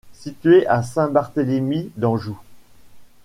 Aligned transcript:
Située 0.13 0.65
à 0.65 0.81
Saint-Barthélemy 0.81 1.91
d’Anjou. 1.95 2.39